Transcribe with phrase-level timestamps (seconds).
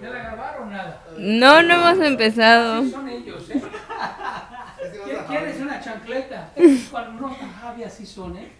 [0.00, 1.04] ¿Ya la grabaron nada?
[1.16, 2.84] No, no hemos empezado.
[2.88, 3.62] Son ellos, ¿eh?
[5.04, 6.50] ¿Qui- ¿Quieres una chancleta?
[6.90, 8.50] Cuando no está Javi así son, ¿eh?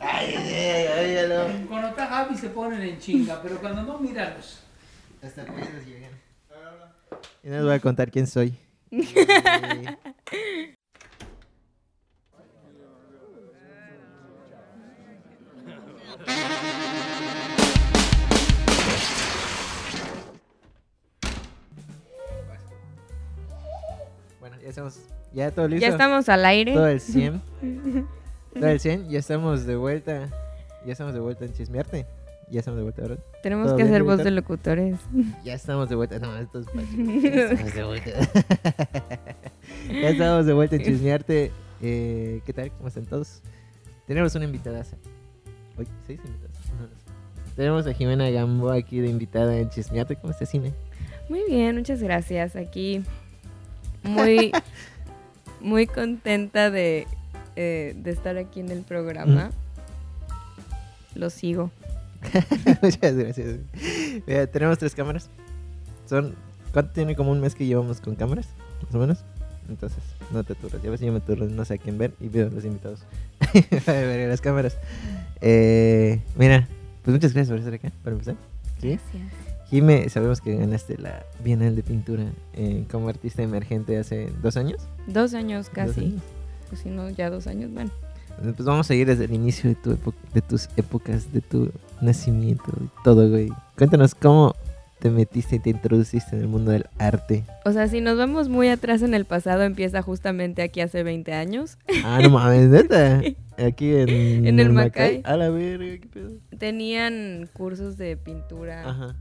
[0.00, 1.68] Ay, ay, ay, ay, no.
[1.68, 4.60] Cuando está Javi se ponen en chinga, pero cuando no, míralos.
[5.22, 6.10] Hasta pedos llegan.
[7.44, 8.56] Y no les voy a contar quién soy.
[24.62, 24.98] ya estamos.
[25.32, 25.86] Ya todo listo.
[25.86, 26.74] Ya estamos al aire.
[26.74, 27.42] Todo el 100.
[28.54, 29.08] todo el 100.
[29.10, 30.28] Ya estamos de vuelta.
[30.86, 32.06] Ya estamos de vuelta en Chismearte.
[32.50, 33.18] Ya estamos de vuelta, ¿verdad?
[33.42, 34.98] Tenemos ¿Todo que bien, hacer voz de locutores.
[35.44, 36.18] Ya estamos de vuelta.
[36.18, 36.66] No, esto es.
[36.74, 38.10] Ya estamos de vuelta.
[39.88, 41.52] ya estamos de vuelta en Chismearte.
[41.80, 42.70] Eh, ¿Qué tal?
[42.72, 43.42] ¿Cómo están todos?
[44.06, 44.84] Tenemos una invitada.
[45.78, 46.56] Hoy, seis invitadas.
[47.56, 50.16] Tenemos a Jimena Gamboa aquí de invitada en Chismearte.
[50.16, 50.72] ¿Cómo está Cine?
[51.28, 52.56] Muy bien, muchas gracias.
[52.56, 53.02] Aquí
[54.02, 54.52] muy,
[55.60, 57.06] muy contenta de,
[57.56, 59.50] eh, de estar aquí en el programa.
[61.14, 61.70] Lo sigo.
[62.82, 63.58] Muchas gracias.
[64.26, 65.28] Mira, tenemos tres cámaras.
[66.06, 66.34] Son,
[66.72, 68.48] ¿Cuánto tiene como un mes que llevamos con cámaras?
[68.84, 69.24] Más o menos.
[69.68, 70.82] Entonces, no te turres.
[70.82, 73.04] Ya ves, yo me turro, no sé a quién ver y veo a los invitados.
[73.86, 74.76] a ver las cámaras.
[75.40, 76.68] Eh, mira,
[77.02, 78.36] pues muchas gracias por estar acá, para empezar.
[78.80, 78.88] ¿Sí?
[78.88, 79.51] Gracias.
[79.72, 84.82] Jime, sabemos que ganaste la Bienal de Pintura eh, como artista emergente hace dos años.
[85.06, 86.00] Dos años ¿Dos casi.
[86.00, 86.22] años?
[86.68, 87.90] Pues si no, ya dos años, bueno.
[88.42, 89.96] Pues vamos a ir desde el inicio de, tu
[90.34, 91.70] de tus épocas, de tu
[92.02, 93.48] nacimiento, y todo, güey.
[93.78, 94.54] Cuéntanos cómo
[94.98, 97.44] te metiste y te introduciste en el mundo del arte.
[97.64, 101.32] O sea, si nos vamos muy atrás en el pasado, empieza justamente aquí hace 20
[101.32, 101.78] años.
[102.04, 103.22] Ah, no mames, neta.
[103.56, 105.22] Aquí en, En el Macay.
[105.24, 106.30] A la verga, qué pedo.
[106.58, 109.16] Tenían cursos de pintura Ajá,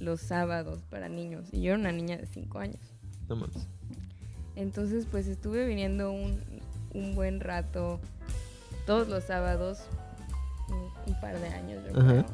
[0.00, 1.48] los sábados para niños.
[1.52, 2.80] Y yo era una niña de 5 años.
[3.28, 3.66] no mames.
[4.56, 6.40] Entonces, pues estuve viniendo un,
[6.92, 8.00] un buen rato,
[8.86, 9.78] todos los sábados,
[10.68, 12.08] un, un par de años, yo Ajá.
[12.10, 12.24] creo,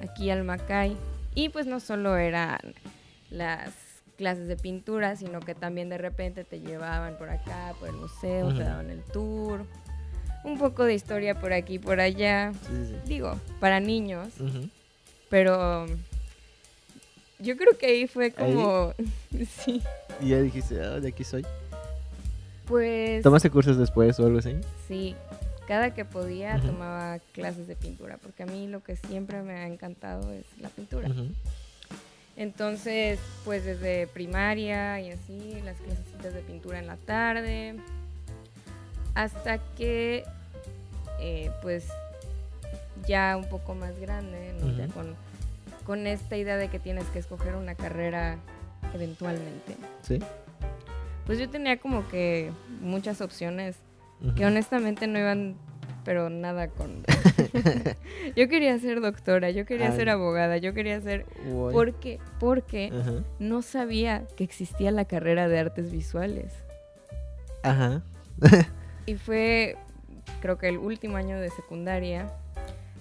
[0.00, 0.96] aquí al Macay.
[1.34, 2.58] Y pues no solo eran
[3.30, 3.70] las
[4.16, 8.48] clases de pintura, sino que también de repente te llevaban por acá, por el museo,
[8.56, 9.64] te daban el tour,
[10.42, 12.52] un poco de historia por aquí y por allá.
[12.66, 14.30] Sí, sí, Digo, para niños,
[15.28, 15.86] pero
[17.38, 18.94] yo creo que ahí fue como,
[19.64, 19.82] sí,
[20.20, 21.46] Y ya dijiste, ah, de aquí soy.
[22.66, 23.22] pues...
[23.22, 24.56] ¿Tomaste cursos después o algo así?
[24.86, 25.14] Sí,
[25.66, 29.66] cada que podía tomaba clases de pintura, porque a mí lo que siempre me ha
[29.66, 31.08] encantado es la pintura.
[32.36, 37.74] Entonces, pues desde primaria y así, las clasecitas de pintura en la tarde,
[39.14, 40.24] hasta que,
[41.20, 41.88] eh, pues,
[43.06, 44.70] ya un poco más grande, ¿no?
[44.76, 45.16] Ya con,
[45.88, 48.36] con esta idea de que tienes que escoger una carrera
[48.92, 49.74] eventualmente.
[50.02, 50.18] Sí.
[51.24, 53.76] Pues yo tenía como que muchas opciones
[54.36, 55.56] que honestamente no iban,
[56.04, 57.04] pero nada con...
[58.36, 59.96] yo quería ser doctora, yo quería Ay.
[59.96, 61.24] ser abogada, yo quería ser...
[61.50, 61.72] Uy.
[61.72, 62.18] ¿Por qué?
[62.38, 63.24] Porque Ajá.
[63.38, 66.52] no sabía que existía la carrera de artes visuales.
[67.62, 68.02] Ajá.
[69.06, 69.78] Y fue,
[70.42, 72.30] creo que el último año de secundaria,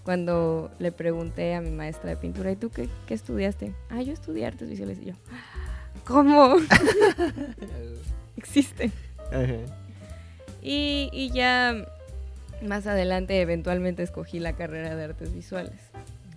[0.08, 3.74] cuando le pregunté a mi maestra de pintura, ¿y tú qué, qué estudiaste?
[3.90, 5.00] Ah, yo estudié artes visuales.
[5.02, 5.14] Y yo,
[6.06, 6.56] ¿cómo?
[8.38, 8.90] Existe.
[9.34, 9.58] Ajá.
[10.62, 11.86] Y, y ya
[12.66, 15.78] más adelante eventualmente escogí la carrera de artes visuales.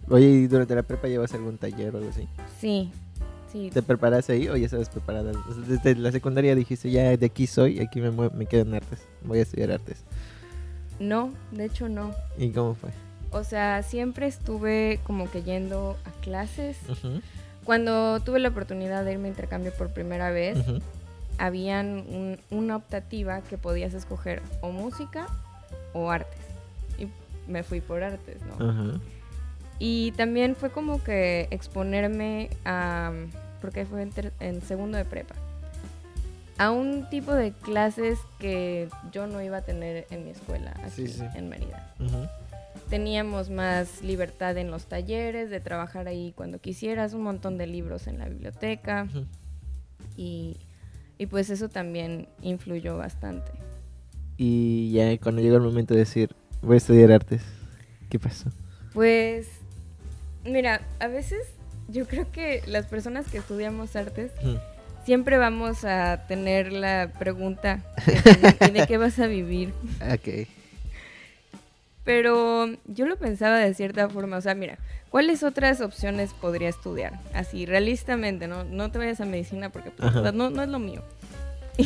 [0.09, 2.27] Oye, ¿y durante la prepa llevas algún taller o algo así?
[2.61, 2.91] Sí,
[3.53, 3.71] sí.
[3.73, 5.31] ¿Te preparaste ahí o ya estabas preparada?
[5.69, 9.39] Desde la secundaria dijiste, ya de aquí soy, aquí me, me quedo en artes, voy
[9.39, 10.03] a estudiar artes.
[10.99, 12.13] No, de hecho no.
[12.37, 12.91] ¿Y cómo fue?
[13.33, 16.77] O sea, siempre estuve como que yendo a clases.
[17.65, 20.81] Cuando tuve la oportunidad de irme a intercambio por primera vez, ujú.
[21.39, 25.27] habían un- una optativa que podías escoger o música
[25.93, 26.41] o artes.
[26.99, 27.07] Y
[27.51, 28.69] me fui por artes, ¿no?
[28.69, 29.01] Ajá.
[29.79, 33.13] Y también fue como que exponerme a,
[33.63, 35.35] porque fue en, ter- en segundo de prepa,
[36.59, 41.07] a un tipo de clases que yo no iba a tener en mi escuela aquí
[41.07, 41.25] Sí, sí.
[41.35, 41.95] en Mérida.
[42.89, 48.07] Teníamos más libertad en los talleres, de trabajar ahí cuando quisieras, un montón de libros
[48.07, 49.07] en la biblioteca
[50.17, 50.57] y,
[51.19, 53.53] y pues eso también influyó bastante.
[54.37, 57.43] Y ya cuando llegó el momento de decir, voy a estudiar artes,
[58.09, 58.51] ¿qué pasó?
[58.93, 59.49] Pues,
[60.45, 61.43] mira, a veces
[61.89, 64.33] yo creo que las personas que estudiamos artes
[65.05, 69.73] siempre vamos a tener la pregunta de, ¿y de qué vas a vivir?
[70.13, 70.49] Ok.
[72.05, 74.79] Pero yo lo pensaba de cierta forma, o sea, mira,
[75.11, 77.21] ¿cuáles otras opciones podría estudiar?
[77.35, 81.03] Así, realistamente, no, no te vayas a medicina porque pues, no, no es lo mío.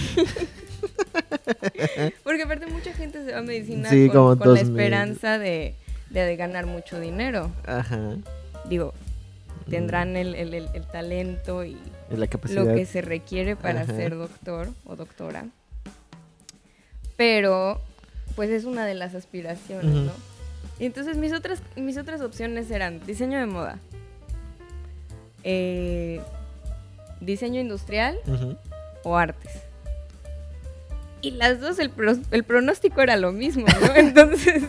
[2.23, 5.75] porque aparte mucha gente se va a medicina Sí, con, la esperanza de,
[6.11, 7.51] de, de ganar mucho dinero.
[7.67, 8.17] Ajá.
[8.69, 8.95] Digo,
[9.67, 9.71] Mm.
[9.71, 11.79] tendrán el, el- el- el talento y
[12.11, 13.95] la lo que se requiere para Ajá.
[13.95, 15.47] ser doctor o doctora.
[17.17, 17.81] Pero,
[18.37, 19.93] pues es una de las aspiraciones.
[19.95, 20.13] ¿no?
[20.79, 23.79] Y entonces mis otras, mis otras opciones eran diseño de moda,
[25.45, 26.21] eh,
[27.21, 28.17] diseño industrial
[29.05, 29.53] o artes.
[31.23, 33.95] Y las dos, el, pro- el pronóstico era lo mismo, ¿no?
[33.97, 34.63] Entonces,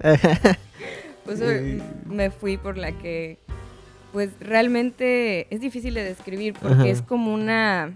[1.24, 1.80] pues Eh.
[2.06, 3.38] me fui por la que,
[4.12, 7.92] pues realmente es difícil de describir porque es como una,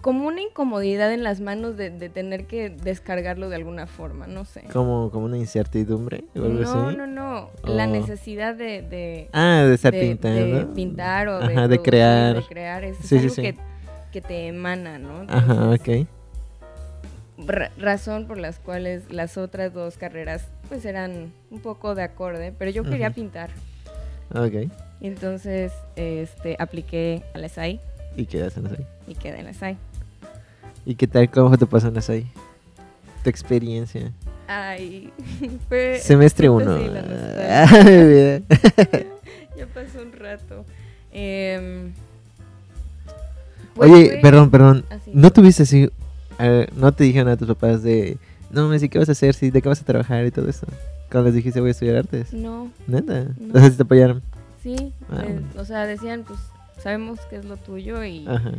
[0.00, 4.44] como una incomodidad en las manos de, de tener que descargarlo de alguna forma, no
[4.44, 4.62] sé.
[4.72, 6.96] como, como una incertidumbre o algo No, así.
[6.96, 10.56] no, no, la necesidad de, de, Ah, de estar de- pintando.
[10.58, 12.36] de pintar o de, Ajá, de crear.
[12.36, 13.42] de crear, es, Sí, algo sí.
[13.42, 13.54] Que,
[14.12, 15.26] que te emana, ¿no?
[15.28, 16.06] Ajá, ok.
[17.46, 22.52] ra- razón por las cuales las otras dos carreras pues eran un poco de acorde,
[22.56, 23.50] pero yo quería pintar.
[24.34, 24.70] Ok.
[25.00, 27.80] Entonces este, apliqué a la SAI
[28.16, 28.86] ¿Y qué hacen ahí?
[29.06, 29.76] y quedé en la SAI.
[30.86, 31.30] ¿Y qué tal?
[31.30, 32.30] ¿Cómo te pasan ahí?
[33.22, 34.12] Tu experiencia.
[34.46, 35.12] Ay,
[35.68, 35.98] fue...
[36.00, 36.74] Semestre siento 1.
[36.74, 37.84] así la nostalgia.
[37.90, 38.40] mi vida.
[39.56, 40.64] ya pasó un rato.
[41.12, 41.92] Em,
[43.74, 44.84] pues Oye, fue perdón, perdón.
[44.90, 45.10] así.
[45.12, 45.90] ¿No tuviste así?
[46.76, 48.16] ¿No te dijeron a tus papás de...
[48.50, 49.34] No, Messi, ¿qué vas a hacer?
[49.34, 50.66] Sí, ¿De qué vas a trabajar y todo eso?
[51.10, 52.32] Cuando les dijiste voy a estudiar artes.
[52.32, 53.26] No, Neta.
[53.38, 53.54] No.
[53.54, 54.22] O sea, si te apoyaron.
[54.62, 54.92] sí.
[55.10, 55.46] Ah, eh, bueno.
[55.58, 56.38] o sea, decían, pues
[56.82, 58.26] sabemos que es lo tuyo y...
[58.26, 58.52] Ajá.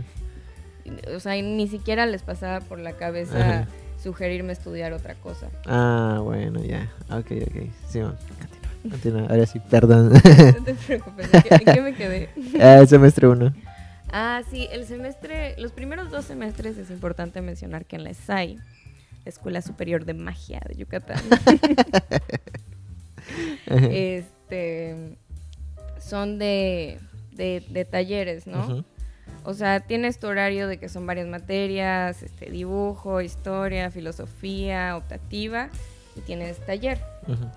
[1.16, 3.68] O sea, ni siquiera les pasaba por la cabeza Ajá.
[4.02, 5.50] sugerirme estudiar otra cosa.
[5.66, 6.90] Ah, bueno, ya.
[7.10, 7.70] Ok, ok.
[7.88, 8.16] Sí, bueno.
[8.18, 8.92] Continúa.
[8.92, 9.22] Continúa.
[9.30, 10.12] Ahora sí, perdón.
[10.58, 12.30] No te preocupes, ¿en qué, en qué me quedé?
[12.62, 13.54] ah, semestre 1.
[14.12, 18.56] Ah, sí, el semestre, los primeros dos semestres es importante mencionar que en la SAI,
[18.56, 21.22] la Escuela Superior de Magia de Yucatán,
[23.68, 25.18] este,
[26.00, 27.00] son de,
[27.32, 28.84] de, de talleres, ¿no?
[29.44, 35.70] O sea, tienes tu horario de que son varias materias, este, dibujo, historia, filosofía, optativa,
[36.16, 37.00] y tienes taller.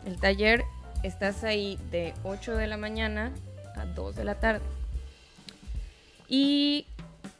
[0.06, 0.64] El taller
[1.02, 3.32] estás ahí de 8 de la mañana
[3.76, 4.62] a 2 de la tarde.
[6.28, 6.86] Y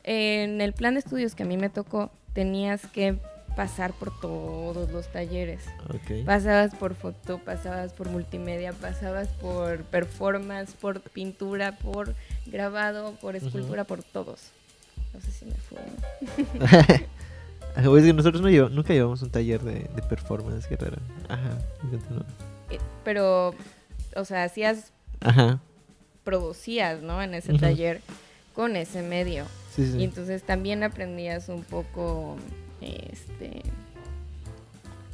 [0.02, 3.19] en el plan de estudios que a mí me tocó, tenías que
[3.56, 5.64] pasar por todos los talleres.
[5.88, 6.25] Ok.
[6.26, 12.14] Pasabas por foto, pasabas por multimedia, pasabas por performance, por pintura, por
[12.46, 14.41] grabado, por escultura, por todos.
[15.12, 15.79] No sé si me fue.
[16.64, 16.87] Ajá,
[17.99, 20.96] es que nosotros no nunca llevamos un taller de, de performance, qué raro.
[21.29, 21.58] Ajá.
[22.70, 23.55] Eh, Pero,
[24.17, 25.58] o sea, hacías, Ajá,
[26.25, 27.23] producías, ¿no?
[27.23, 28.00] En ese taller
[28.55, 29.44] con ese medio.
[29.75, 29.99] sí, sí.
[29.99, 32.37] Y entonces también aprendías un poco,
[32.81, 33.62] este,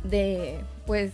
[0.05, 1.13] de, pues,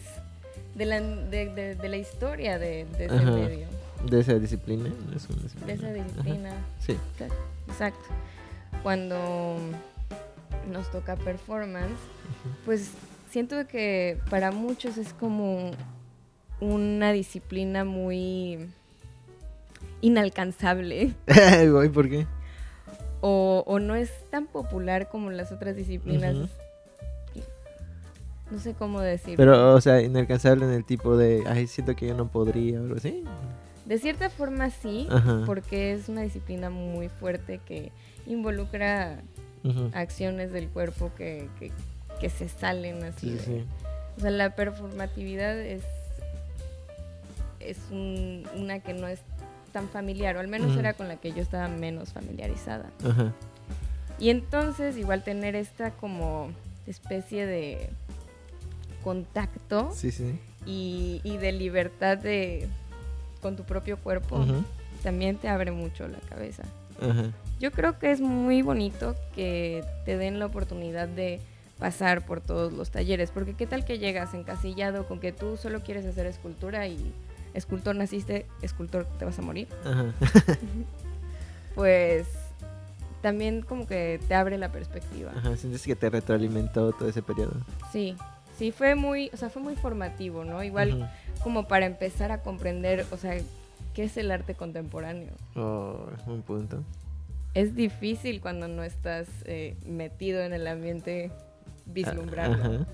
[0.74, 3.30] de la, de, de- de la historia de, de ese Ajá.
[3.30, 3.66] medio,
[4.04, 4.90] De esa disciplina.
[5.14, 5.72] es una de disciplina.
[5.74, 6.50] esa Ajá, disciplina.
[6.78, 6.96] Sí.
[7.68, 8.04] Exacto.
[8.82, 9.56] Cuando
[10.70, 11.98] nos toca performance,
[12.64, 12.90] pues
[13.30, 15.72] siento que para muchos es como
[16.60, 18.68] una disciplina muy
[20.00, 21.14] inalcanzable
[21.92, 22.26] ¿por qué?
[23.20, 26.34] o, o no es tan popular como las otras disciplinas.
[28.50, 29.36] No sé cómo decir.
[29.36, 32.84] Pero, o sea, inalcanzable en el tipo de, ay, siento que yo no podría o
[32.84, 33.24] algo así.
[33.86, 35.42] De cierta forma sí, Ajá.
[35.46, 37.92] porque es una disciplina muy fuerte que
[38.26, 39.20] involucra
[39.94, 41.70] acciones del cuerpo que, que,
[42.20, 43.30] que se salen así.
[43.30, 43.64] Sí, de- sí.
[44.16, 45.82] O sea, la performatividad es,
[47.60, 49.20] es un- una que no es
[49.72, 52.90] tan familiar, o al menos era con la que yo estaba menos familiarizada.
[53.04, 53.32] Ajá.
[54.18, 56.48] Y entonces igual tener esta como
[56.86, 57.90] especie de
[59.04, 60.10] contacto sí.
[60.64, 62.68] y, y de libertad de
[63.46, 64.44] con tu propio cuerpo
[65.04, 66.64] también te abre mucho la cabeza.
[67.60, 71.40] Yo creo que es muy bonito que te den la oportunidad de
[71.78, 75.84] pasar por todos los talleres, porque qué tal que llegas encasillado con que tú solo
[75.84, 76.98] quieres hacer escultura y
[77.54, 80.06] escultor naciste, escultor te vas a morir, Ajá.
[81.76, 82.26] pues
[83.22, 85.30] también como que te abre la perspectiva.
[85.36, 85.56] Ajá.
[85.56, 87.52] Sientes que te retroalimentó todo ese periodo.
[87.92, 88.16] Sí,
[88.58, 90.62] sí fue muy, o sea, fue muy formativo, ¿no?
[90.62, 91.10] Igual
[91.42, 93.36] como para empezar a comprender, o sea,
[93.94, 95.30] qué es el arte contemporáneo.
[95.54, 96.82] Oh, un punto.
[97.54, 101.30] Es difícil cuando no estás eh, metido en el ambiente
[101.86, 102.62] vislumbrando.
[102.62, 102.86] Ajá.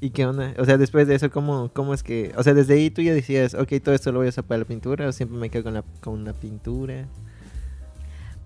[0.00, 0.52] ¿Y qué onda?
[0.58, 2.32] O sea, después de eso, ¿cómo, ¿cómo es que...?
[2.36, 4.58] O sea, desde ahí tú ya decías, ok, todo esto lo voy a usar para
[4.58, 7.06] la pintura, o siempre me quedo con la, con la pintura.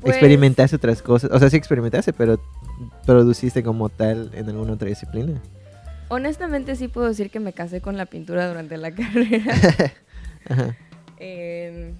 [0.00, 1.30] Pues, ¿Experimentaste otras cosas?
[1.32, 2.38] O sea, sí experimentaste, pero
[3.06, 5.40] produciste como tal en alguna otra disciplina.
[6.08, 9.54] Honestamente sí puedo decir que me casé con la pintura durante la carrera.
[10.48, 10.76] Ajá.
[11.18, 11.92] Eh,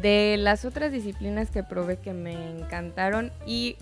[0.00, 3.76] de las otras disciplinas que probé que me encantaron y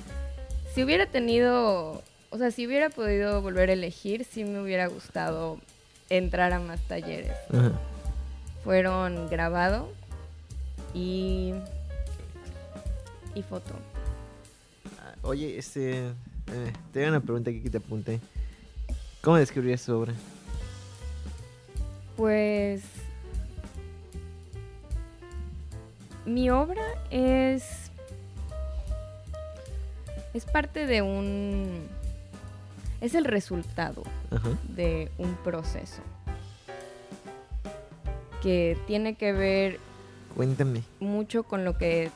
[0.74, 5.58] si hubiera tenido, o sea, si hubiera podido volver a elegir, sí me hubiera gustado
[6.08, 7.36] entrar a más talleres.
[7.52, 7.72] Ajá.
[8.62, 9.92] Fueron grabado
[10.94, 11.52] y
[13.34, 13.74] y foto.
[15.22, 16.12] Oye, este...
[16.48, 18.20] eh, te doy una pregunta aquí que te apunté.
[19.22, 20.12] ¿Cómo describirías su obra?
[22.16, 22.82] Pues
[26.26, 27.90] mi obra es
[30.32, 31.86] es parte de un
[33.00, 34.50] es el resultado Ajá.
[34.68, 36.02] de un proceso
[38.42, 39.78] que tiene que ver
[40.34, 40.82] Cuéntame.
[41.00, 42.10] mucho con lo que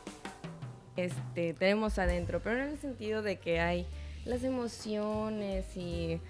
[0.97, 3.87] este, tenemos adentro, pero en el sentido de que hay
[4.29, 6.21] las emociones y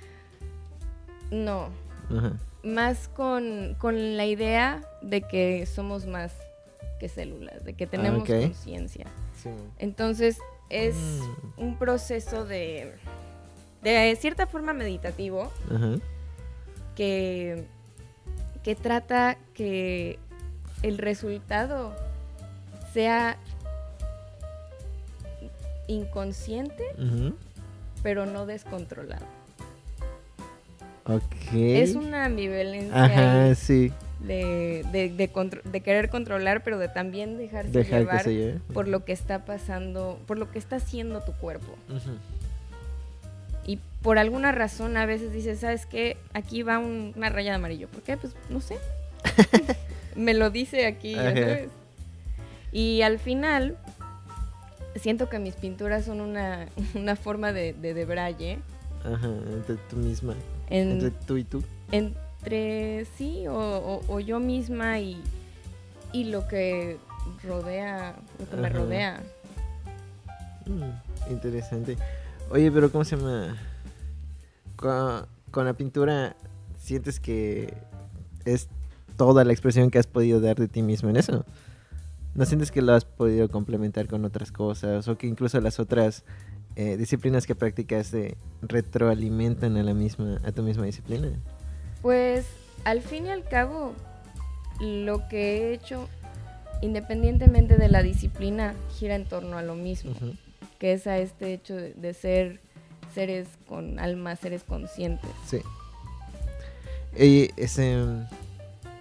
[1.30, 1.68] no,
[2.16, 2.32] Ajá.
[2.62, 6.32] más con, con la idea de que somos más
[7.00, 8.28] que células, de que tenemos ok.
[8.42, 9.06] conciencia.
[9.42, 9.50] Sí.
[9.78, 10.38] Entonces
[10.70, 11.60] es Mm.
[11.62, 12.94] un proceso de,
[13.82, 15.96] de cierta forma meditativo Ajá.
[16.96, 17.64] que,
[18.62, 20.18] que trata que
[20.82, 21.94] el resultado
[22.92, 23.38] sea
[25.86, 26.84] inconsciente.
[28.02, 29.24] Pero no descontrolado.
[31.04, 31.22] Ok.
[31.54, 33.92] Es una ambivalencia Ajá, ahí sí.
[34.20, 38.34] de, de- de contro- de querer controlar, pero de también dejarse Dejar que llevar se
[38.34, 38.60] lleve.
[38.74, 41.74] por lo que está pasando, por lo que está haciendo tu cuerpo.
[43.66, 46.16] Y por alguna razón a veces dices, ¿sabes qué?
[46.34, 47.88] Aquí va un- una raya de amarillo.
[47.88, 48.16] ¿Por qué?
[48.18, 48.76] Pues no sé.
[50.14, 51.68] Me lo dice aquí, sabes.
[52.70, 53.78] Y al final,
[54.96, 58.58] siento que mis pinturas son una, una forma de, de, de braille
[59.04, 60.34] Ajá, entre tú misma.
[60.70, 61.62] en- Entre tú y tú.
[61.92, 65.22] entre sí o, o- o yo misma y,
[66.12, 66.96] y lo que
[67.44, 69.22] rodea, lo que me rodea.
[70.66, 71.96] Mm, interesante.
[72.50, 73.56] Oye, pero ¿cómo se llama?
[74.76, 76.36] Con, con la pintura,
[76.78, 77.74] ¿sientes que
[78.44, 78.68] es
[79.16, 81.44] toda la expresión que has podido dar de ti mismo en eso?
[82.34, 85.08] ¿No sientes que lo has podido complementar con otras cosas?
[85.08, 86.24] O que incluso las otras
[86.76, 88.12] eh, disciplinas que practicas
[88.62, 91.30] retroalimentan a la misma, a tu misma disciplina?
[92.02, 92.46] Pues
[92.84, 93.92] al fin y al cabo,
[94.80, 96.08] lo que he hecho,
[96.80, 100.12] independientemente de la disciplina, gira en torno a lo mismo,
[100.78, 102.60] que es a este hecho de, de ser
[103.14, 105.30] seres con alma, seres conscientes.
[105.46, 105.58] Sí.
[107.18, 107.96] Y, ese,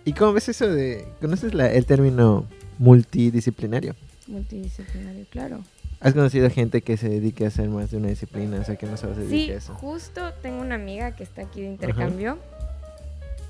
[0.06, 1.06] ¿Y cómo ves eso de...
[1.22, 2.46] ¿Conoces la- el término
[2.80, 3.96] multidisciplinario?
[4.28, 5.64] Multidisciplinario, claro.
[6.00, 8.60] ¿Has conocido gente que se dedique a hacer más de una disciplina?
[8.60, 9.74] O sea, que no se dedique Sí, a eso.
[9.76, 12.38] justo tengo una amiga que está aquí de intercambio.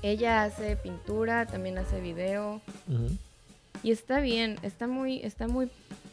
[0.02, 2.60] Ella hace pintura, también hace video.
[3.82, 5.68] Y está bien, está muy, está muy,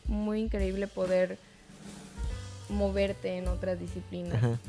[0.07, 1.37] muy increíble poder
[2.69, 4.35] moverte en otras disciplinas.
[4.35, 4.59] Ajá.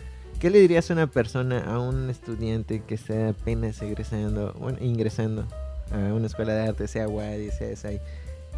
[0.40, 5.46] ¿Qué le dirías a una persona, a un estudiante que está apenas egresando, bueno, ingresando
[5.90, 8.00] a una escuela de arte, sea WADI, sea SAI,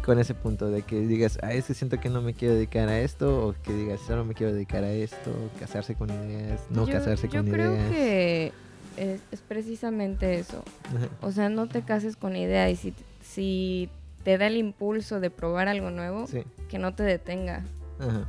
[0.09, 2.89] con ese punto de que digas, ah, es que siento que no me quiero dedicar
[2.89, 6.87] a esto, o que digas, solo me quiero dedicar a esto, casarse con ideas, no
[6.87, 7.91] yo, casarse yo con creo ideas?
[7.91, 8.53] que
[8.97, 10.63] es, es precisamente eso.
[10.87, 11.07] Ajá.
[11.21, 13.87] O sea, no te cases con idea y si, si
[14.23, 16.43] te da el impulso de probar algo nuevo, Sí.
[16.69, 17.63] que no te detenga,
[17.99, 18.27] Ajá.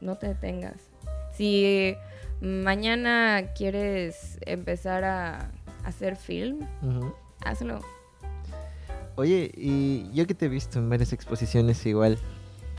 [0.00, 0.76] no te detengas.
[1.36, 1.96] Si
[2.40, 5.50] mañana quieres empezar a
[5.84, 6.60] hacer film,
[7.44, 7.80] hazlo.
[9.16, 12.18] Oye, y yo que te he visto en varias exposiciones igual,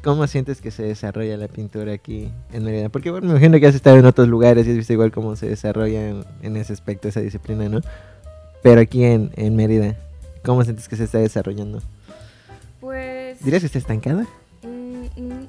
[0.04, 2.90] ¿cómo sientes que se desarrolla la pintura aquí en Mérida?
[2.90, 5.36] Porque bueno, me imagino que has estado en otros lugares y has visto igual cómo
[5.36, 7.82] se desarrolla en, en ese aspecto, esa disciplina, ¿no?
[8.62, 9.96] Pero aquí en, en Mérida,
[10.44, 11.82] ¿cómo sientes que se está desarrollando?
[12.82, 13.40] Pues...
[13.44, 14.28] ¿Dirías que está estancada?
[14.64, 15.48] Mm, mm,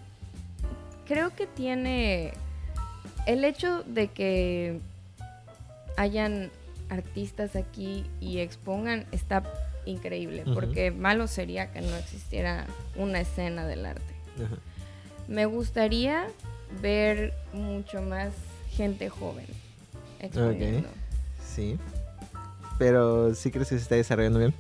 [1.07, 2.33] creo que tiene
[3.26, 4.81] el hecho de que
[5.97, 6.50] hayan
[6.88, 9.43] artistas aquí y expongan está
[9.87, 12.66] increíble, porque malo sería que no existiera
[12.97, 14.02] una escena del arte.
[15.28, 16.26] Me gustaría
[16.83, 18.33] ver mucho más
[18.71, 19.47] gente joven
[20.21, 20.88] exponiendo.
[21.45, 21.78] Sí.
[22.78, 24.52] Pero ¿sí crees que se está desarrollando bien?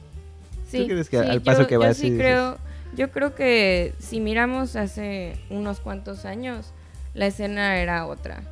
[0.70, 2.18] Sí, crees que sí, al paso yo- que yo vas sí dices?
[2.18, 2.58] creo,
[2.96, 6.72] yo creo que si miramos hace unos cuantos años,
[7.14, 8.42] la escena era otra.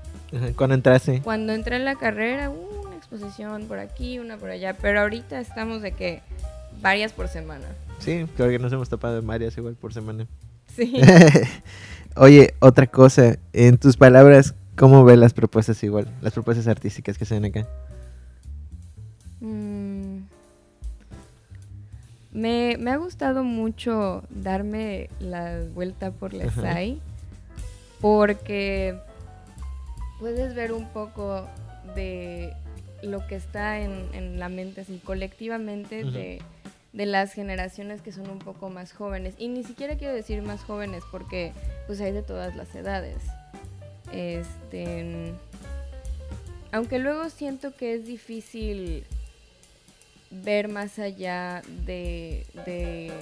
[0.57, 1.21] Cuando entraste.
[1.23, 5.40] Cuando entré en la carrera, uh, una exposición por aquí, una por allá, pero ahorita
[5.40, 6.23] estamos de que
[6.84, 7.64] varias por semana.
[7.98, 10.26] Sí, creo que nos hemos topado en varias igual por semana.
[10.76, 10.94] Sí.
[12.16, 16.06] Oye, otra cosa, en tus palabras, ¿cómo ves las propuestas igual?
[16.20, 17.66] Las propuestas artísticas que se ven acá.
[19.40, 20.18] Mm.
[22.32, 26.62] Me, me ha gustado mucho darme la vuelta por la Ajá.
[26.62, 27.00] SAI
[28.00, 28.98] porque
[30.20, 31.46] puedes ver un poco
[31.94, 32.52] de
[33.02, 36.12] lo que está en, en la mente así colectivamente Ujú.
[36.12, 36.42] de,
[36.94, 39.34] de las generaciones que son un poco más jóvenes.
[39.36, 41.52] Y ni siquiera quiero decir más jóvenes porque
[41.86, 43.18] pues hay de todas las edades.
[44.12, 45.34] Este,
[46.70, 49.04] aunque luego siento que es difícil
[50.30, 53.12] ver más allá de, de,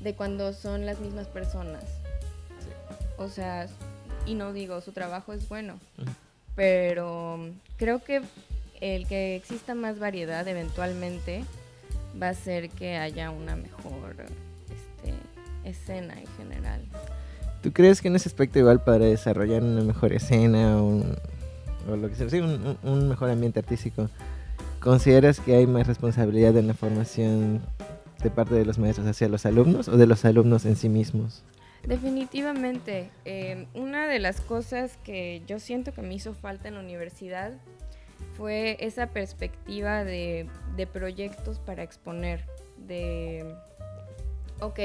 [0.00, 1.84] de cuando son las mismas personas.
[3.16, 3.68] O sea,
[4.26, 5.78] y no digo, su trabajo es bueno,
[6.56, 8.22] pero creo que
[8.80, 11.44] el que exista más variedad eventualmente
[12.20, 14.14] va a hacer que haya una mejor
[14.70, 15.14] este,
[15.68, 16.82] escena en general.
[17.62, 21.16] ¿Tú crees que en ese aspecto igual para desarrollar una mejor escena o, un-
[21.90, 24.10] o lo que sea, sí, un, un- un mejor ambiente artístico,
[24.80, 27.62] consideras que hay más responsabilidad en la formación
[28.22, 31.42] de parte de los maestros hacia los alumnos o de los alumnos en sí mismos?
[31.86, 33.10] Definitivamente.
[33.24, 37.52] eh, una de las cosas que yo siento que me hizo falta en la universidad
[38.36, 42.44] fue esa perspectiva de, de proyectos para exponer.
[42.86, 43.54] De,
[44.60, 44.80] ok,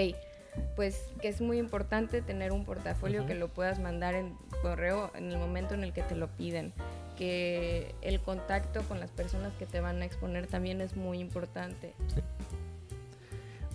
[0.76, 5.32] pues que es muy importante tener un portafolio que lo puedas mandar en correo en
[5.32, 6.74] el momento en el que te lo piden.
[7.18, 11.94] Que el contacto con las personas que te van a exponer también es muy importante.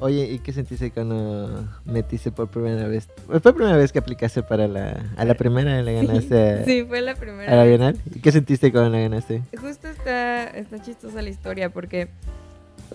[0.00, 3.08] Oye, ¿y qué sentiste cuando metiste por primera vez?
[3.26, 5.04] ¿Fue la primera vez que aplicaste para la...
[5.16, 7.64] A la primera le ganaste a, Sí, fue la primera a la.
[7.64, 7.98] Bienal?
[8.12, 9.42] ¿Y qué sentiste cuando la ganaste?
[9.58, 12.08] Justo está, está chistosa la historia porque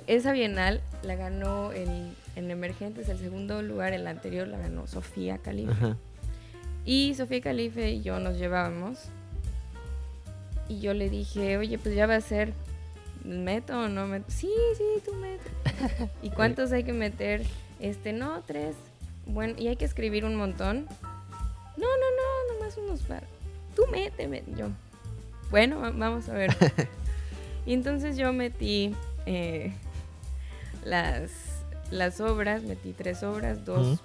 [0.08, 5.38] esa bienal la ganó el, en Emergentes, el segundo lugar, el anterior la ganó Sofía
[5.38, 5.72] Calife.
[5.72, 5.98] Ajá.
[6.86, 8.98] Y Sofía Calife y yo nos llevábamos.
[10.68, 12.54] Y yo le dije, oye, pues ya va a ser,
[13.24, 14.26] ¿meto o no meto?
[14.30, 15.44] Sí, sí, tú meto.
[16.24, 17.44] ¿Y cuántos hay que meter?
[17.80, 18.76] Este, no, tres.
[19.26, 20.86] Bueno, y hay que escribir un montón.
[21.78, 23.24] No, no, no, nomás unos par.
[23.76, 24.44] Tú méteme.
[24.58, 24.68] Yo,
[25.52, 26.56] bueno, va- vamos a ver.
[27.66, 28.94] y entonces yo metí
[29.26, 29.72] eh,
[30.84, 31.32] las,
[31.92, 34.00] las obras, metí tres obras, dos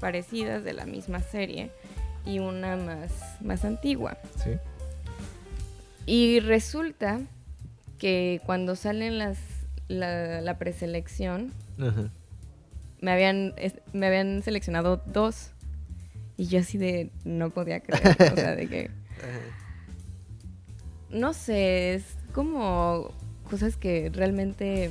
[0.00, 1.70] parecidas de la misma serie
[2.26, 4.18] y una más, más antigua.
[4.44, 4.50] Sí.
[6.04, 7.20] Y resulta
[7.98, 9.38] que cuando salen las,
[9.88, 12.10] la, la preselección, Ajá.
[13.00, 15.50] me habían, es- me habían seleccionado dos.
[16.38, 18.16] Y yo así de no podía creer.
[18.32, 18.90] o sea, de que,
[21.10, 23.10] no sé, es como
[23.48, 24.90] cosas que realmente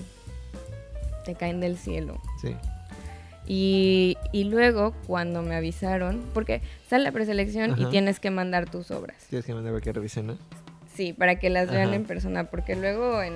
[1.25, 2.19] te caen del cielo.
[2.41, 2.55] Sí.
[3.47, 8.89] Y, y luego cuando me avisaron, porque sale la preselección y tienes que mandar tus
[8.89, 9.17] obras.
[9.29, 10.37] Tienes que mandar cualquier revisión, ¿no?
[10.95, 13.33] Sí, para que las vean en persona, porque luego en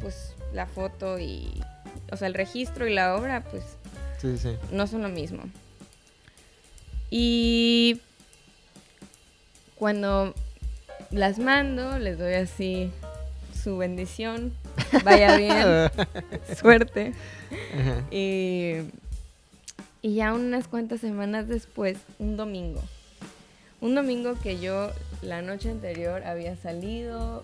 [0.00, 1.48] pues la foto y
[2.12, 3.62] o sea, el registro y la obra pues
[4.18, 4.56] Sí, sí.
[4.72, 5.42] no son lo mismo.
[7.10, 8.00] Y
[9.76, 10.34] cuando
[11.10, 12.90] las mando, les doy así
[13.62, 14.52] su bendición,
[15.04, 15.90] vaya bien,
[16.60, 17.14] suerte.
[17.78, 18.04] Ajá.
[18.10, 18.76] Y,
[20.02, 22.82] y ya unas cuantas semanas después, un domingo.
[23.80, 24.90] Un domingo que yo
[25.22, 27.42] la noche anterior había salido,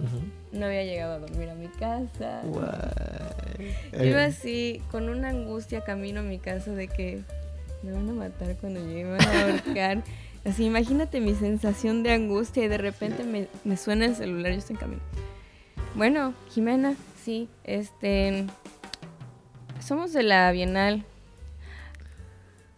[0.53, 2.42] no había llegado a dormir a mi casa.
[2.44, 4.07] Guay.
[4.07, 4.27] Iba Ajá.
[4.27, 7.22] así, con una angustia camino a mi casa de que
[7.83, 10.03] me van a matar cuando llegue, me van a ahorcar.
[10.44, 14.59] Así, imagínate mi sensación de angustia y de repente me, me suena el celular, yo
[14.59, 15.03] estoy en camino.
[15.96, 16.94] Bueno, Jimena,
[17.25, 18.46] sí, este.
[19.81, 21.05] Somos de la Bienal.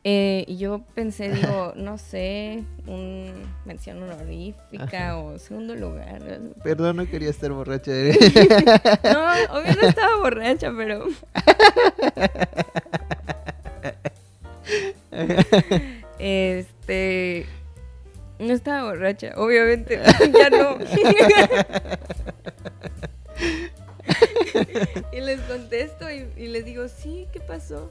[0.04, 3.32] Eh, y yo pensé, digo, no sé, un
[3.64, 5.18] mención honorífica Ajá.
[5.18, 6.22] o segundo lugar.
[6.62, 7.92] Perdón, no quería estar borracha.
[7.92, 11.06] No, obvio no estaba borracha, pero.
[16.18, 17.46] Este.
[18.38, 20.00] No estaba borracha, obviamente.
[20.32, 20.78] ya no.
[25.12, 27.90] y les contesto y, y les digo, sí, ¿qué pasó?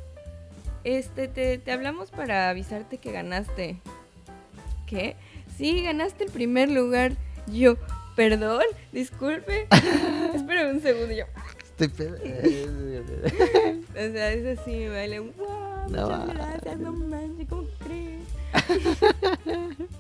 [0.88, 3.82] Este, te, te hablamos para avisarte que ganaste.
[4.86, 5.18] ¿Qué?
[5.58, 7.12] Sí, ganaste el primer lugar.
[7.46, 7.76] Yo,
[8.16, 9.68] perdón, disculpe.
[10.34, 11.14] Espera un segundo.
[11.14, 11.26] Yo,
[11.60, 12.16] Estoy pedo.
[13.90, 15.20] o sea, es así, me.
[15.20, 18.24] Wow, No muchas gracias, no manches, ¿cómo crees?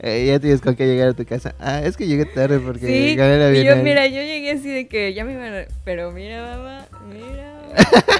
[0.00, 1.54] Eh, ya tienes con qué llegar a tu casa.
[1.60, 4.68] Ah, es que llegué tarde porque Sí, gané la y yo, mira, yo llegué así
[4.68, 5.66] de que ya me iban a...
[5.84, 7.52] Pero mira, mamá, mira,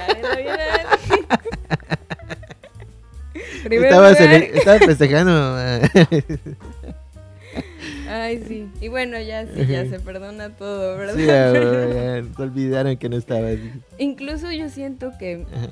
[0.07, 0.63] gané
[3.63, 5.79] Primer Estaba, festejando, mamá.
[8.09, 8.67] Ay, sí.
[8.81, 11.15] Y bueno, ya sí, ya se perdona todo, ¿verdad?
[11.15, 13.57] Sí, ya, olvidaron que no estabas.
[13.97, 15.69] Incluso yo siento que Ajá.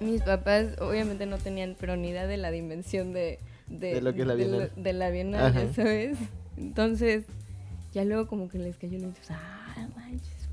[0.00, 4.14] mis papás obviamente no tenían pero ni idea de la dimensión de, de, De lo
[4.14, 4.72] que es la de Bienal.
[4.76, 5.72] de la Bienal, Ajá.
[5.74, 6.16] sabes.
[6.56, 7.24] Entonces,
[7.92, 10.48] ya luego como que les cayó el 20, ah, manches,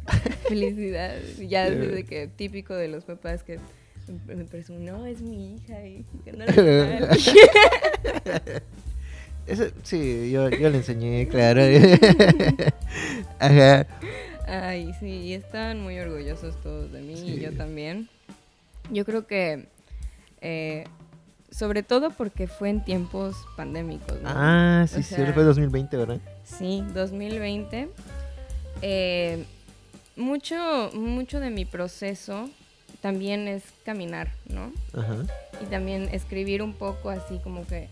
[0.48, 1.16] felicidad.
[1.48, 3.60] Ya desde que típico de los papás que
[4.08, 7.10] me presumen, no, es mi hija y la Bienal".
[9.48, 11.62] Eso, sí, yo, yo le enseñé, claro.
[13.40, 13.88] Ajá.
[14.46, 17.40] Ay, sí, y estaban muy orgullosos todos de mí y Sí.
[17.42, 18.10] yo también.
[18.92, 19.68] Yo creo que,
[20.42, 20.84] eh,
[21.50, 24.30] sobre todo porque fue en tiempos pandémicos, ¿no?
[24.30, 26.20] Ah, sí, O sí, sea, fue 2020, ¿verdad?
[26.44, 27.90] Sí, 2020.
[28.82, 29.46] Eh,
[30.18, 32.50] mucho, mucho de mi proceso
[33.02, 34.72] también es caminar, ¿no?
[34.94, 35.18] Ajá.
[35.62, 37.88] Y también escribir un poco así como que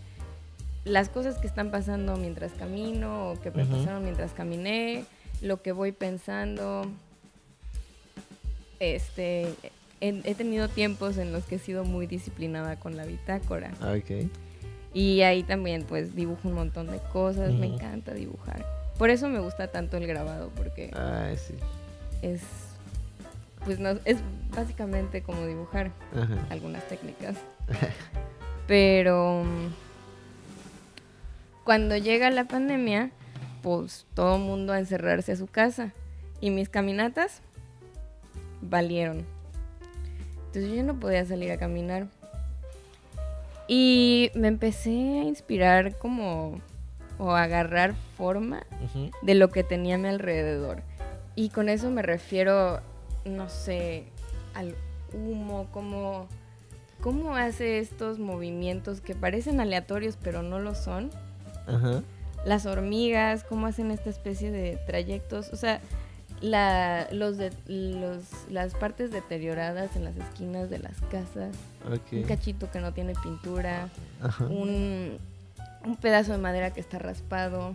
[0.84, 5.04] las cosas que están pasando mientras camino o que me pasaron mientras caminé,
[5.42, 6.86] lo que voy pensando.
[8.78, 9.54] Este,
[10.00, 13.72] he, he tenido tiempos en los que he sido muy disciplinada con la bitácora.
[13.80, 14.28] Ah, Ok.
[14.94, 18.64] Y ahí también pues dibujo un montón de cosas, me encanta dibujar.
[18.96, 21.52] Por eso me gusta tanto el grabado, porque Ah, sí.
[22.22, 22.40] es,
[23.66, 24.18] pues no, es
[24.54, 26.46] básicamente como dibujar Ajá.
[26.48, 27.36] algunas técnicas.
[28.66, 29.72] Pero mm,
[31.64, 33.10] cuando llega la pandemia,
[33.62, 35.92] pues todo el mundo a encerrarse a su casa.
[36.40, 37.42] Y mis caminatas
[38.62, 39.26] valieron.
[40.46, 42.06] Entonces yo no podía salir a caminar.
[43.66, 46.60] Y me empecé a inspirar como
[47.18, 48.64] o a agarrar forma
[49.22, 50.82] de lo que tenía a mi alrededor.
[51.34, 52.80] Y con eso me refiero,
[53.28, 54.04] no sé,
[54.54, 54.74] al
[55.12, 56.28] humo, cómo,
[57.00, 61.10] cómo hace estos movimientos que parecen aleatorios pero no lo son.
[61.66, 62.02] Ajá.
[62.44, 65.52] Las hormigas, cómo hacen esta especie de trayectos.
[65.52, 65.80] O sea,
[66.40, 71.56] la, los de, los, las partes deterioradas en las esquinas de las casas.
[72.12, 73.88] Un cachito que no tiene pintura
[74.20, 74.44] Ajá.
[74.46, 75.18] un,
[75.84, 77.74] un pedazo de madera que está raspado,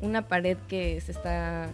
[0.00, 1.70] una pared que se está,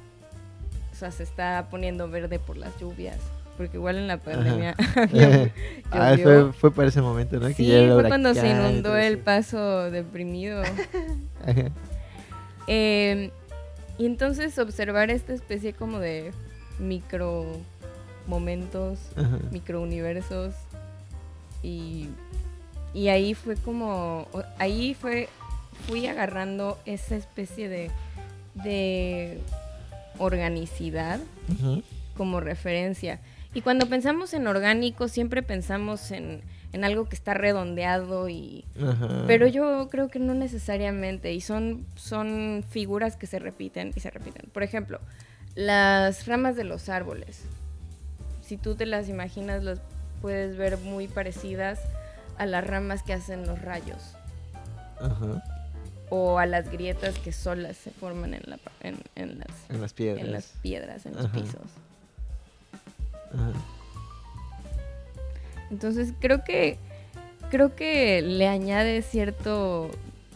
[1.11, 3.19] sea, se está poniendo verde por las lluvias,
[3.57, 5.51] porque igual en la pandemia había-
[5.93, 7.49] ah, fue, fue para ese momento, ¿no?
[7.51, 10.63] sí, ya fue cuando se inundó el paso deprimido.
[11.47, 11.71] Ajá.
[12.67, 13.31] Eh,
[13.99, 16.33] y entonces observar esta especie como de
[16.79, 17.45] micro
[18.27, 19.39] momentos, Ajá.
[19.51, 20.55] microuniversos
[21.63, 22.09] y,
[22.95, 24.27] y ahí fue como
[24.59, 25.29] ahí fue
[25.87, 27.91] fui agarrando esa especie de
[28.55, 29.39] de
[30.19, 31.21] organicidad
[32.17, 33.21] como referencia.
[33.55, 39.25] Y cuando pensamos en orgánico siempre pensamos en, en algo que está redondeado y Ajá.
[39.27, 44.11] pero yo creo que no necesariamente y son son figuras que se repiten y se
[44.11, 44.51] repiten.
[44.53, 45.01] Por ejemplo
[45.55, 47.45] las ramas de los árboles.
[48.43, 49.81] Si tú te las imaginas las
[50.21, 51.79] puedes ver muy parecidas
[52.39, 54.17] a las ramas que hacen los rayos.
[55.01, 55.43] Ajá.
[56.17, 59.93] O a las grietas que solas se forman en, la, en, en las, En las
[59.93, 60.25] piedras.
[60.25, 61.57] en las piedras, en los pisos.
[63.33, 63.53] Ajá.
[65.73, 66.79] Entonces creo que
[67.51, 69.91] creo que le añade cierto,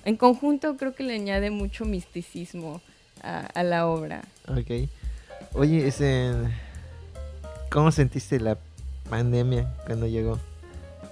[0.05, 2.81] en conjunto creo que le añade mucho misticismo
[3.23, 4.23] a, a la obra.
[4.49, 4.89] Ok.
[5.55, 6.33] Oye, ese,
[7.71, 8.59] ¿cómo sentiste la
[9.09, 10.41] pandemia cuando llegó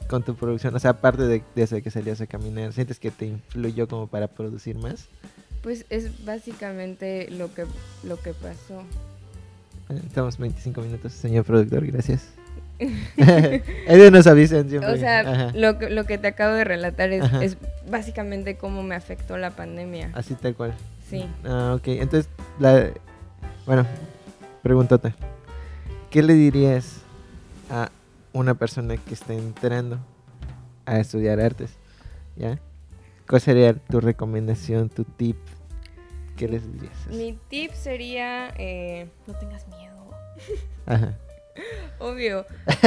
[0.08, 0.74] con tu producción?
[0.74, 3.88] O sea, aparte de, de eso de que salías a caminar, ¿sientes que te influyó
[3.88, 5.08] como para producir más?
[5.62, 7.64] Pues es básicamente lo que
[8.04, 8.82] lo que pasó.
[9.88, 12.28] Eh, Estamos 25 minutos, señor productor, gracias.
[13.88, 14.92] Ellos nos avisan siempre.
[14.92, 17.56] O sea, lo que, lo que te acabo de relatar es, es
[17.90, 20.10] básicamente cómo me afectó la pandemia.
[20.14, 20.74] Así tal cual.
[21.08, 21.24] Sí.
[21.44, 21.88] Ah, ok.
[21.88, 22.90] Entonces, la,
[23.64, 23.86] bueno,
[24.62, 25.14] preguntota.
[26.10, 26.98] ¿Qué le dirías
[27.70, 27.90] a
[28.36, 29.98] una persona que está entrando
[30.84, 31.70] a estudiar artes?
[32.36, 32.60] ¿Ya?
[33.28, 35.36] ¿Cuál sería tu recomendación, tu tip?
[36.36, 37.06] ¿Qué les dirías?
[37.08, 40.10] Mi tip sería eh, no tengas miedo.
[40.86, 41.16] Ajá.
[41.98, 42.46] Obvio.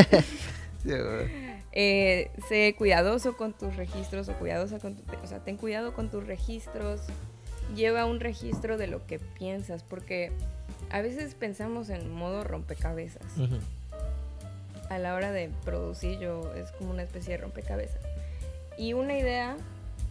[0.81, 0.91] Sí.
[1.73, 6.09] Eh, sé cuidadoso con tus registros o cuidadosa con tu, o sea, ten cuidado con
[6.09, 7.01] tus registros.
[7.75, 10.31] Lleva un registro de lo que piensas, porque
[10.89, 13.37] a veces pensamos en modo rompecabezas.
[13.37, 13.57] Ujú.
[14.89, 18.01] A la hora de producir yo es como una especie de rompecabezas.
[18.77, 19.55] Y una idea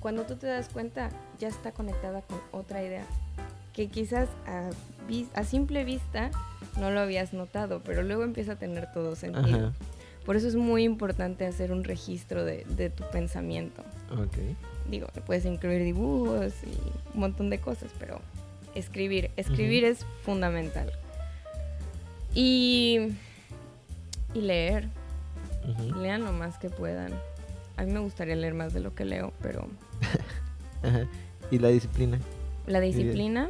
[0.00, 3.04] cuando tú te das cuenta, ya está conectada con otra idea
[3.78, 4.70] que quizás a,
[5.34, 6.32] a simple vista
[6.80, 9.72] no lo habías notado, pero luego empieza a tener todo sentido.
[10.26, 13.84] Por eso es muy importante hacer un registro de, de tu pensamiento.
[14.12, 14.56] Okay.
[14.90, 18.20] Digo, puedes incluir dibujos y un montón de cosas, pero
[18.74, 20.92] escribir, escribir es fundamental.
[22.34, 23.12] Y,
[24.34, 24.88] y leer.
[25.96, 27.12] Lean lo más que puedan.
[27.76, 29.68] A mí me gustaría leer más de lo que leo, pero...
[31.50, 32.18] ¿Y la disciplina?
[32.66, 33.48] La disciplina,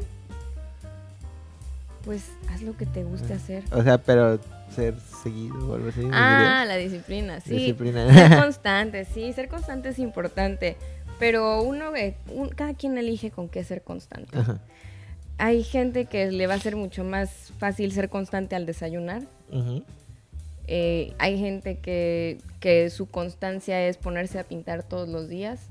[2.05, 3.65] pues haz lo que te guste hacer.
[3.73, 4.39] O sea, pero
[4.75, 6.01] ser seguido o algo así.
[6.13, 7.57] Ah, la disciplina, sí.
[7.57, 8.13] Disciplina.
[8.13, 10.77] Ser constante, sí, ser constante es importante.
[11.19, 11.93] Pero uno,
[12.55, 14.39] cada quien elige con qué ser constante.
[15.37, 19.23] Hay gente que le va a ser mucho más fácil ser constante al desayunar.
[20.69, 25.67] Eh, hay gente que, que su constancia es ponerse a pintar todos los días.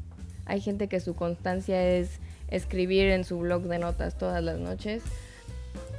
[0.45, 5.03] Hay gente que su constancia es escribir en su blog de notas todas las noches.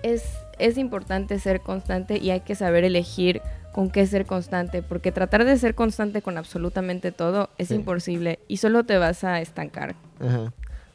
[0.02, 0.24] Es,
[0.58, 3.40] es importante ser constante y hay que saber elegir
[3.72, 8.56] con qué ser constante, porque tratar de ser constante con absolutamente todo es imposible y
[8.56, 9.94] solo te vas a estancar.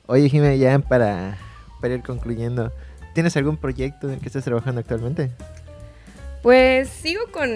[0.07, 1.37] Oye, Jimé, ya para,
[1.79, 2.73] para ir concluyendo,
[3.13, 5.31] ¿tienes algún proyecto en el que estés trabajando actualmente?
[6.43, 7.49] Pues sigo con,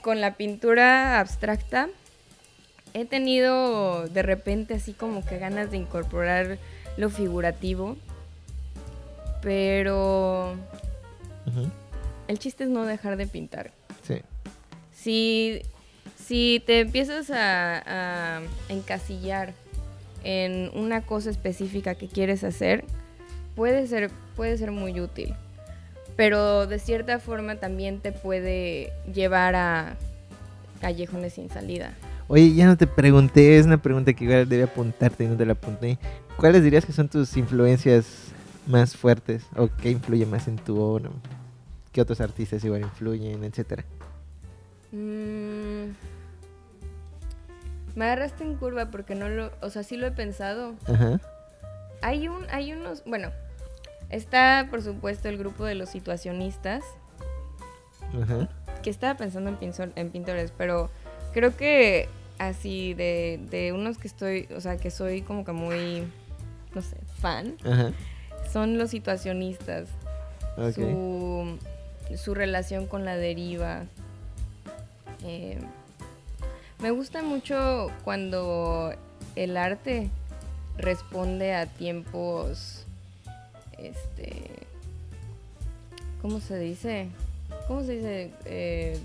[0.00, 1.88] con la pintura abstracta.
[2.94, 6.58] He tenido de repente así como que ganas de incorporar
[6.96, 7.96] lo figurativo,
[9.42, 10.54] pero
[12.28, 13.70] el chiste es no dejar de pintar.
[14.02, 15.62] Sí.
[16.16, 18.40] Si, te empiezas a,
[18.70, 19.52] encasillar
[20.24, 22.84] en una cosa específica que quieres hacer,
[23.56, 25.34] puede ser, puede ser muy útil.
[26.16, 29.96] Pero de cierta forma también te puede llevar a
[30.80, 31.94] callejones sin salida.
[32.28, 35.46] Oye, ya no te pregunté, es una pregunta que igual debía apuntarte y no te
[35.46, 35.98] la apunté.
[36.36, 38.32] ¿Cuáles dirías que son tus influencias
[38.66, 41.10] más fuertes o qué influye más en tu obra?
[41.92, 43.84] ¿Qué otros artistas igual influyen, etcétera?
[44.92, 45.92] Mm,
[47.94, 50.74] me agarraste en curva porque no lo, o sea, sí lo he pensado.
[50.86, 51.20] Ajá.
[52.00, 53.30] Hay un, hay unos, bueno,
[54.12, 56.84] está por supuesto el grupo de los situacionistas.
[58.22, 58.48] Ajá.
[58.82, 60.90] Que estaba pensando en, en pintores, pero
[61.32, 66.04] creo que así de, de unos que estoy, o sea, que soy como que muy,
[66.74, 67.56] no sé, fan,
[68.52, 69.88] son los situacionistas.
[70.74, 71.58] Su,
[72.16, 73.84] su relación con la deriva,
[75.24, 75.58] eh,
[76.80, 78.92] me gusta mucho cuando
[79.36, 80.10] el arte
[80.76, 82.86] responde a tiempos,
[83.86, 84.50] este,
[86.20, 87.08] ¿cómo se dice?
[87.68, 88.30] ¿Cómo se dice?
[88.44, 88.98] Eh,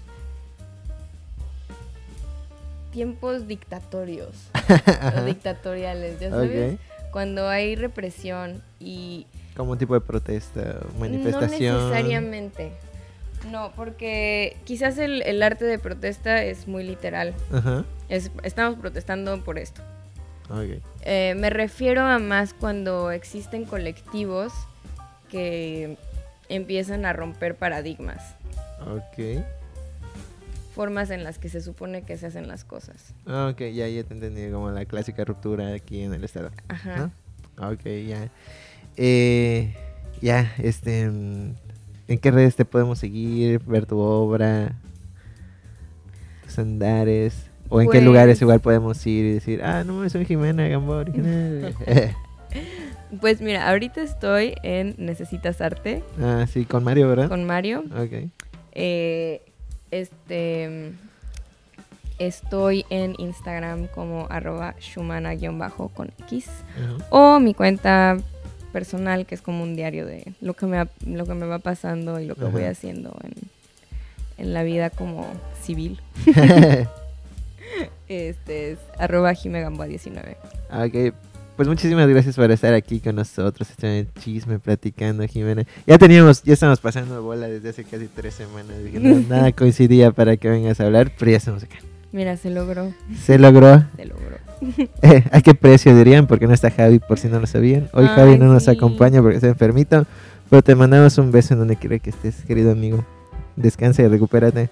[2.92, 4.36] tiempos dictatorios
[5.18, 6.80] o dictatoriales, ya sabes,
[7.12, 11.76] cuando hay represión y como un tipo de protesta, manifestación.
[11.76, 12.72] No necesariamente.
[13.52, 17.34] No, porque quizás el, arte de protesta es muy literal.
[17.52, 17.84] Ajá.
[18.08, 19.82] estamos protestando por esto.
[21.02, 24.54] Eh, me refiero a más cuando existen colectivos
[25.30, 25.98] que
[26.50, 28.36] empiezan a romper paradigmas.
[28.82, 29.44] Ok.
[30.74, 33.14] Formas en las que se supone que se hacen las cosas.
[33.26, 36.52] Ah, ok, ya, ya te entendí, como la clásica ruptura aquí en el estado.
[36.68, 37.10] Ajá.
[37.60, 38.30] Ok, ya.
[38.96, 39.76] Eh,
[40.22, 41.10] ya, este...
[41.10, 41.56] Mm,
[42.08, 44.72] ¿En qué redes te podemos seguir, ver tu obra,
[46.46, 47.50] tus andares?
[47.70, 50.98] ¿O en qué lugares pues igual podemos ir y decir, ah, no, soy Jimena Gamboa
[50.98, 51.76] original?
[53.22, 56.04] pues mira, ahorita estoy en Necesitas Arte.
[56.22, 57.30] Ah, sí, con Mario, ¿verdad?
[57.30, 57.84] Con Mario.
[57.96, 58.30] Ok.
[58.74, 59.42] Eh,
[59.92, 60.94] este...
[62.20, 66.50] Estoy en Instagram como arroba shumana-con X.
[67.12, 68.18] O mi cuenta
[68.74, 72.20] personal, que es como un diario de lo que me, lo que me va pasando
[72.20, 73.34] y lo que voy haciendo en,
[74.40, 75.28] en, la vida como
[75.62, 76.00] civil.
[78.08, 80.36] este es arroba jimegamboa19.
[80.72, 81.16] Ok,
[81.58, 85.66] pues muchísimas gracias por estar aquí con nosotros, estar en el chisme, platicando, Jimena.
[85.88, 88.78] Ya teníamos, ya estamos pasando bola desde hace casi tres semanas.
[89.28, 91.78] nada coincidía para que vengas a hablar, pero ya estamos acá.
[92.12, 92.94] Mira, se logró.
[93.20, 93.84] Se logró.
[93.96, 94.38] Se logró.
[95.04, 96.26] Eh, ¿A qué precio dirían?
[96.26, 97.90] Porque no está Javi, por si no lo sabían.
[97.94, 100.08] Hoy Javi no nos acompaña porque está enfermito.
[100.50, 103.06] Pero te mandamos un beso en donde quiera que estés, querido amigo.
[103.56, 104.70] Descansa y recupérate.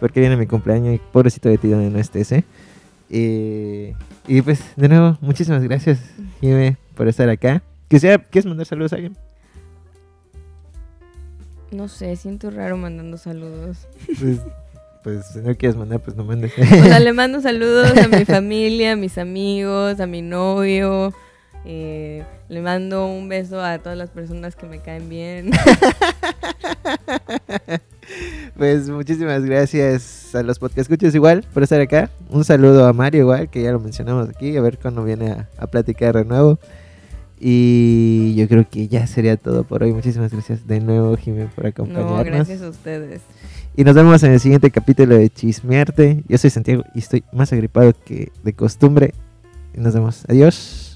[0.00, 2.44] Porque viene mi cumpleaños y pobrecito de ti donde no estés, ¿eh?
[3.10, 5.98] y pues, de nuevo, muchísimas gracias,
[6.40, 7.62] Jimé, por estar acá.
[7.88, 9.16] ¿Quieres mandar saludos a alguien?
[11.70, 13.88] No sé, siento raro mandando saludos.
[14.06, 14.40] Pues,
[15.02, 16.52] pues si no quieres mandar, pues no mandes.
[16.58, 21.12] O sea, le mando saludos a mi familia, a mis amigos, a mi novio.
[21.64, 25.50] eh, le mando un beso a todas las personas que me caen bien.
[28.56, 32.10] Pues muchísimas gracias a los podcast escuchas igual por estar acá.
[32.30, 35.48] Un saludo a Mario igual, que ya lo mencionamos aquí, a ver cuándo viene a,
[35.58, 36.58] a platicar de nuevo.
[37.40, 39.92] Y yo creo que ya sería todo por hoy.
[39.92, 42.24] Muchísimas gracias de nuevo, Jimé, por No, acompañarnos.
[42.24, 43.20] gracias a ustedes.
[43.76, 46.24] Y nos vemos en el siguiente capítulo de Chismearte.
[46.26, 49.14] Yo soy Santiago y estoy más agripado que de costumbre.
[49.72, 50.24] Y nos vemos.
[50.28, 50.87] Adiós.